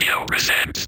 Audio 0.00 0.24
presents. 0.26 0.87